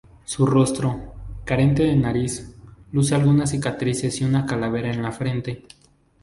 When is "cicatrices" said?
3.51-4.19